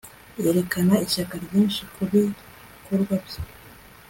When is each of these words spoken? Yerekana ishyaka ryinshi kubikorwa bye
Yerekana 0.43 0.95
ishyaka 1.05 1.35
ryinshi 1.45 1.81
kubikorwa 1.93 3.13
bye 3.25 3.41